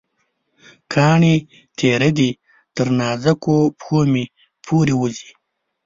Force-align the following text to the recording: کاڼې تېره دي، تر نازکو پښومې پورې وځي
کاڼې 0.93 1.35
تېره 1.77 2.09
دي، 2.17 2.29
تر 2.75 2.87
نازکو 2.99 3.55
پښومې 3.79 4.25
پورې 4.65 4.93
وځي 5.01 5.29